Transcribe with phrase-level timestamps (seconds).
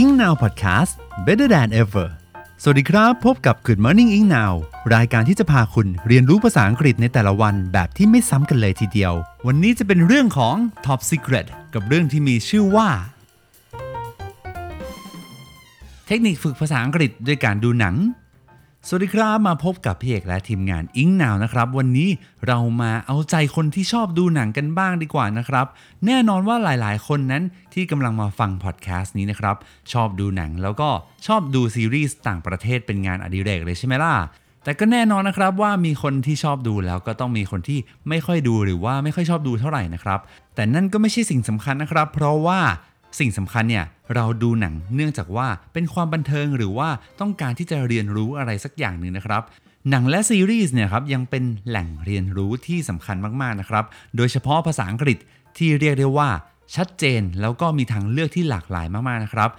[0.00, 0.92] Ing Now Podcast
[1.26, 2.06] Better than ever
[2.62, 4.52] สวัสดีครับ พบกับ Good Morning Ing Now
[4.94, 9.12] รายการที่จะพาคุณเรียนรู้ภาษาอังกฤษในแต่ละวันแบบที่ไม่ซ้ำกันเลยทีเดียว
[9.46, 10.56] วันนี้จะเป็นเรื่องของ
[10.86, 12.88] Top Secret กับเรื่องที่มีชื่อว่า
[16.06, 17.94] เทคนิคฝึกภาษาอังกฤษด้วยการดูหนัง
[18.88, 22.08] สวัสดีครับมาพบกับพี่เอกและทีมงานอิงนาวนะครับ วันนี้
[22.46, 25.66] เรามาเอาใจคนที่ชอบดูหนังกันบ้างดีกว่านะครับ
[26.06, 27.42] แน่นอนว่าหลายๆ คนนั้น
[27.74, 29.56] ที่กำลังมาฟังพอดแคสต์นี้นะครับ
[29.92, 30.88] ชอบดูหนังแล้วก็
[31.26, 34.14] ชอบดูซีรีส์ต่างประเทศเป็นงานอดิเรกเลยใช่ไหมล่ะ
[34.64, 37.78] แต่ก็แน่นอนนะครับว่ามีคนที่ชอบดูแล้วก็ต้องมีคนที่
[38.08, 40.20] ไม่ค่อยดูหรือว่าไม่ค่อยชอบดูเท่าไหร่นะครับ
[40.54, 42.60] แต่นั่นก็ไม่ใช่สิ่งสำคัญนะครับ เพราะว่า
[43.18, 46.88] สิ่งสำคัญเนี่ยเราดูหนังเนื่องจากว่าเป็นความบันเทิงหรือว่า
[47.20, 49.42] ต้องการที่จะเรียนรู้อะไรสักอย่างหนึ่งนะครับ
[49.90, 53.84] หนังและซีรีส์เนี่ยครับยังเป็นแหล่งเรียนรู้ที่สำคัญมากๆนะครับ
[54.16, 55.18] โดยเฉพาะภาษาอังกฤษ
[55.56, 56.28] ที่เรียกได้ว่า
[56.76, 59.50] ชัดเจนแล้วก็มีทางเลือกที่หลากหลายมากๆนะครับ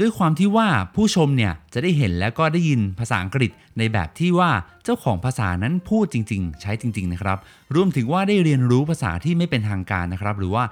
[0.00, 4.50] ด้วยความที่ว่าผู้ชมเนี่ยจะได้เห็นและก็ได้ยินภาษาอังกฤษในแบบที่ว่า
[4.84, 7.38] เจ้าของภาษานั้นพูดจริง ๆ ใช้จริง ๆ นะครับ
[7.74, 10.64] รวมถึงว่าได้เรียนรู้ภาษาที่ไม่เป็นทางการนะครับ หรือว่า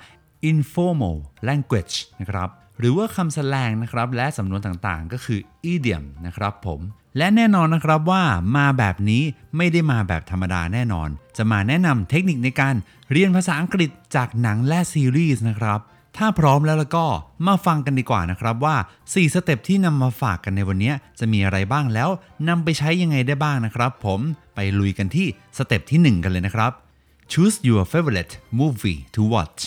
[0.53, 1.17] informal
[1.49, 5.41] language นะครับหรือว่าคำแสลงนะครับและสำนวนต่างๆ ก็คือ
[5.73, 6.81] idiom นะครับผม
[7.19, 8.23] และแน่นอนนะครับว่า
[8.57, 9.23] มาแบบนี้
[9.57, 12.75] ไม่ได้มาแบบธรรมดาแน่นอน จะมาแนะนำเทคนิคในการ
[13.13, 15.81] เรียนภาษาอังกฤษจากหนังและซีรีส์นะครับ
[16.17, 17.07] ถ้าพร้อมแล้วแล้วก็
[17.47, 22.09] มาฟังกันดีกว่านะครับว่า 4 step ที่นำมาฝากกันในวันนี้จะมีอะไรบ้างแล้ว
[22.49, 24.21] นำไปใช้ยังไงได้บ้างนะครับผม
[24.55, 26.73] ไปลุยกันที่ step ที่ 1 กันเลยนะครับ
[27.33, 29.61] choose your favorite movie to watch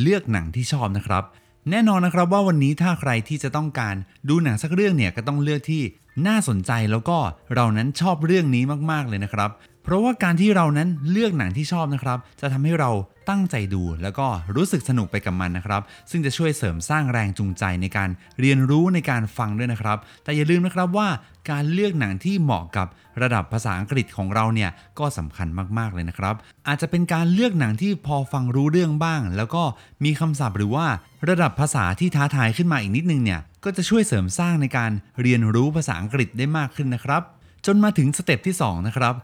[0.00, 1.24] เลือกหนังที่ชอบนะครับ
[1.70, 3.94] แน่นอนนะครับว่าวันนี้ถ้าใครที่จะต้องการ
[4.28, 5.82] ดูหนังสักเรื่องเนี่ยก็ต้องเลือกที่
[6.26, 7.18] น่าสนใจแล้วก็
[7.54, 9.50] เรานั้นชอบเรื่องนี้มากๆเลยนะครับ
[9.86, 12.90] เพราะว่าการที่เรานั้นเลือกหนังที่ชอบนะครับ จะทำให้เรา
[13.28, 21.08] ตั้งใจดูแล้วก็รู้สึกสนุกไปกับมันนะครับ ซึ่งจะช่วยเสริมสร้างแรงจูงใจในการเรียนรู้ในการฟังด้วยนะครับ แต่อย่าลืมนะครับว่า
[21.50, 22.86] การเลือกหนังที่เหมาะกับ
[23.22, 26.34] ระดับภาษาอังกฤษของเราเนี่ยก็สำคัญมากๆเลยนะครับ
[26.68, 29.62] อาจจะเป็นการเลือกหนังที่พอฟังรู้เรื่องบ้าง แล้วก็
[30.04, 30.86] มีคำศัพท์หรือว่า
[31.28, 34.90] ระดับภาษาที่ท้าทายขึ้นมาอีกนิดนึงเนี่ยก็จะช่วยเสริมสร้างในการ
[35.22, 37.22] เรียนรู้ภาษาอังกฤษได้มากขึ้นนะครับ
[37.66, 39.14] จนมาถึง step ที่2นะครับ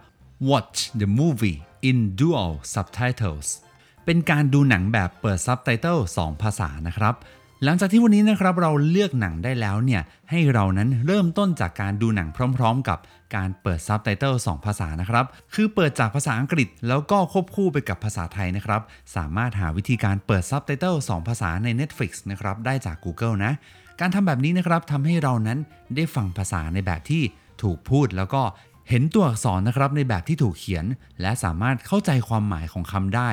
[0.50, 1.58] watch the movie
[1.88, 3.48] in dual subtitles
[4.04, 7.14] เป็นการดูหนังแบบเปิดซับไตเติล2ภาษานะครับ
[7.64, 12.98] หลังจากที่วันนี้นะครับเราเลือกหนังได้แล้วเนี่ยให้เรานั้นเริ่มต้นจากการดูหนังพร้อม ๆ กับ
[13.36, 18.82] การเปิดซับไตเติล2ภาษานะครับ คือเปิดจากภาษาอังกฤษแล้วก็ควบคู่ไปกับภาษาไทยนะครับ
[19.16, 23.52] สามารถหาวิธีการเปิดซับไตเติล2ภาษาใน Netflix นะครับได้จาก Google นะ
[24.00, 25.58] การทำแบบนี้นะครับทำให้เรานั้น
[25.96, 27.22] ได้ฟังภาษาในแบบที่
[27.62, 28.42] ถูกพูดแล้วก็
[28.88, 30.84] เห็นตัวอักษรนะครับในแบบที่ถูกเขียน
[31.20, 33.30] และสามารถเข้าใจความหมายของคำได้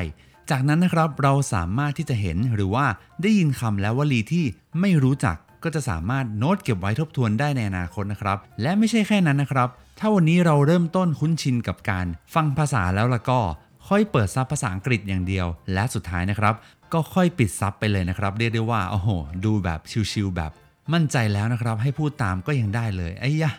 [0.50, 2.86] จากนั้นนะครับเราสามารถที่จะเห็นหรือว่า
[3.22, 4.46] ได้ยินคำและวลีที่
[4.80, 13.40] ไม่รู้จักก็จะสามารถโน้ตเก็บไว้ทบทวนได้ในอนาคตนะครับ และไม่ใช่แค่นั้นนะครับ ถ้าวันนี้เราเริ่มต้นคุ้นชินกับการฟังภาษาแล้วละก็
[13.88, 16.54] ค่อยเปิดซับภาษาอังกฤษอย่างเดียว และสุดท้ายนะครับ
[16.94, 19.10] ก็ค่อยปิดซับไปเลยนะครับ เรียกได้ว่าโอ้โห
[19.46, 19.80] ดูแบบ
[20.12, 20.52] ชิลๆแบบ
[20.94, 23.52] มั่นใจแล้วนะครับ ให้พูดตามก็ยังได้เลยไอ้ยะ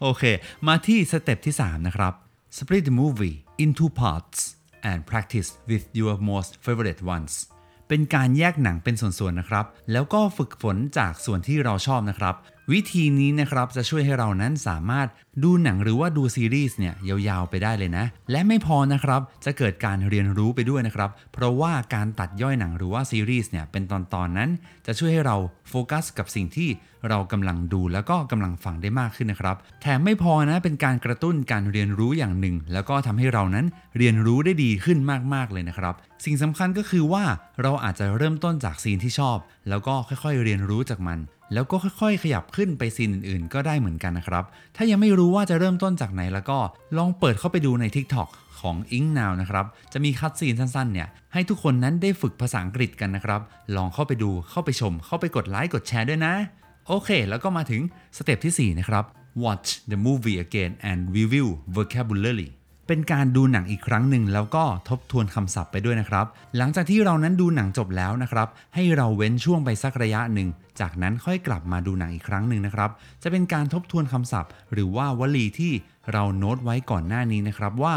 [0.00, 0.22] โอเค
[0.66, 2.12] มาที่สเต็ปที่ 3 นะครับ
[2.56, 4.38] split the movie into parts
[4.90, 7.32] and practice with your most favorite ones
[7.88, 12.34] เป็นการแยกหนังเป็นส่วนๆนะครับ แล้วก็ฝึกฝนจากส่วนที่เราชอบนะครับ
[12.72, 15.08] วิธีนี้นะครับจะช่วยให้เรานั้นสามารถ
[15.42, 16.94] ดูหนังหรือว่าดูซีรีส์เนี่ย
[17.28, 24.50] ยาวๆไปได้เลยนะ และไม่พอนะครับจะเกิดการเรียนรู้ไปด้วยนะครับ เพราะว่าการตัดย่อยหนังหรือว่าซีรีส์เนี่ยเป็นตอนๆนั้น
[24.86, 25.36] จะช่วยให้เรา
[25.68, 26.70] โฟกัสกับสิ่งที่
[27.08, 33.66] เรากำลังดูแล้วก็กำลังฟังได้มากขึ้นนะครับแถมไม่พอนะเป็นการกระตุ้นการเรียนรู้อย่างหนึ่ง แล้วก็ทำให้เรานั้น
[33.98, 34.98] เรียนรู้ได้ดีขึ้น
[35.34, 35.94] มากๆเลยนะครับ
[36.24, 37.24] สิ่งสำคัญก็คือว่า
[37.62, 39.38] เราอาจจะเริ่มต้นจากซีนที่ชอบ
[39.68, 41.18] แล้วก็ค่อยๆเรียนรู้จากมัน
[41.54, 44.44] แล้วก็ค่อยๆ ขยับขึ้นไป scene อื่นๆ ก็ได้เหมือนกันนะครับ
[44.76, 46.58] ถ้ายังไม่รู้ว่าจะเริ่มต้นจากไหนแล้วก็
[46.96, 48.28] ลองเปิดเข้าไปดูใน TikTok
[48.60, 53.40] ของ i n k Now นะครับ จะมีคัด scene สั้นๆ เนี่ย ให้ทุกคนนั้นได้ฝึกภาษาอังกฤษกันนะครับ
[53.76, 56.34] ลองเข้าไปดู เข้าไปชม เข้าไปกดไลค์ กดแชร์ด้วยนะ
[56.88, 57.82] โอเค แล้วก็มาถึง
[58.16, 59.04] step ที่ 4 นะครับ
[59.44, 62.50] watch the movie again and review vocabulary
[62.86, 66.26] เป็นการดูหนังอีกครั้งหนึ่งแล้วก็ทบทวนคำศัพท์ไปด้วยนะครับ
[66.56, 70.48] หลังจากที่เรานั้นดูหนังจบแล้วนะครับ ให้เราเว้นช่วงไปสักระยะหนึ่ง
[70.80, 72.90] จากนั้นค่อยกลับมาดูหนังอีกครั้งหนึ่งนะครับ
[73.22, 75.72] จะเป็นการทบทวนคำศัพท์ หรือว่าวลีที่
[76.12, 77.94] เราโน้ตไว้ก่อนหน้านี้นะครับว่า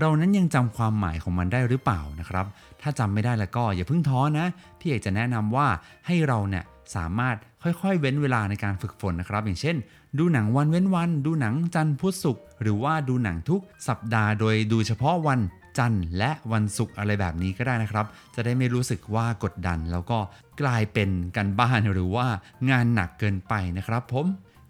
[0.00, 2.46] เรานั้นยังจำความหมายของมันได้หรือเปล่านะครับ
[2.82, 4.46] ถ้าจำไม่ได้แล้วก็อย่าเพิ่งท้อนะ
[4.78, 5.66] พี่เอกจะแนะนำว่า
[6.06, 6.64] ให้เราเนี่ย
[6.96, 9.76] สามารถค่อยๆ เว้นเวลาในการฝึกฝนนะครับ อย่างเช่น
[10.18, 15.40] ดูหนังวันเว้นวัน ดูหนังจันทร์พุธศุกร์หรือว่าดูหนังทุกสัปดาห์โดยดูเฉพาะวัน
[15.78, 20.18] จันทร์และวันศุกร์อะไรแบบนี้ก็ได้นะครับ จะได้ไม่รู้สึกว่ากดดัน แล้วก็
[20.60, 22.26] กลายเป็นกันบ้านหรือว่า
[22.70, 24.26] งานหนักเกินไปนะครับผม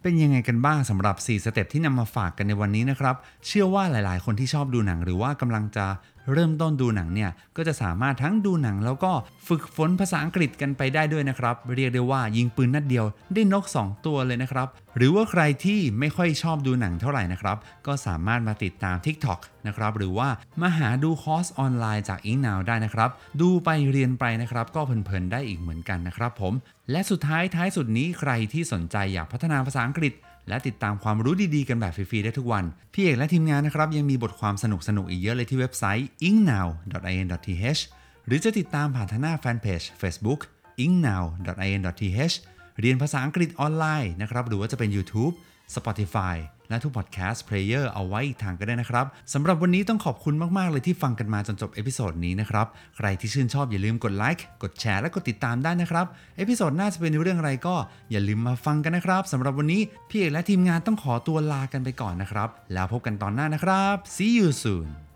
[0.09, 3.17] เป็นยังไงกันบ้างสำหรับ 4 สเต็ปที่นำมาฝากกันในวันนี้นะครับ
[3.47, 5.87] เชื่อว่าหลายๆ คนที่ชอบดูหนังหรือว่ากำลังจะ
[6.33, 9.13] เริ่มต้นดูหนังเนี่ยก็จะสามารถทั้งดูหนัง แล้วก็
[9.49, 13.05] ฝึกฝนภาษาอังกฤษกันไปได้ด้วยนะครับ เรียกได้ว่ายิงปืนนัดเดียว
[13.35, 20.29] ได้นก 2 ตัวเลยนะครับ หรือว่าใครที่ไม่ค่อยชอบดูหนังเท่าไหร่นะครับ ก็สามารถมาติดตาม TikTok นะครับหรือว่า
[20.63, 23.11] มาหาดูคอร์สออนไลน์จาก i n g Now ได้นะครับ
[23.41, 26.53] ดูไปเรียนไปนะครับ ก็เพลินๆได้อีกเหมือนกันนะครับผม
[26.91, 30.13] และสุดท้ายท้ายสุดนี้ใครที่สนใจอยากพัฒนาภาษาอังกฤษ
[30.49, 34.65] และติดตามความรู้ดีๆ กันแบบฟรี ๆ ได้ทุกวัน พี่เอกและทีมงานนะครับ ยังมีบทความส
[34.97, 37.81] นุกๆ อีกเยอะเลยที่เว็บไซต์ ingnow.in.th
[38.27, 40.41] หรือจะติดตามผ่านทางหน้าแฟนเพจ Facebook
[40.85, 42.37] engnow.in.th
[42.81, 45.35] เรียนภาษาอังกฤษออนไลน์นะครับหรือว่าจะเป็น YouTube
[45.77, 46.37] Spotify
[46.71, 52.67] และทุก podcast player เอาไว้อีกทางก็ได้นะครับสำหรับวันนี้ต้องขอบคุณมาก ๆ เลยที่ฟังกันมาจนจบ episode นี้นะครับ
[52.97, 56.07] ใครที่ชื่นชอบอย่าลืมกดไลค์กดแชร์และกดติดตามได้นะครับ
[56.37, 57.75] episode หน้าจะเป็นเรื่องอะไรก็
[58.11, 65.08] อย่าลืมมาฟังกันนะครับสำหรับวันนี้พี่เอกและทีมงานต้องขอตัวลากันไปก่อนนะครับ แล้วพบกันตอนหน้านะครับ see you soon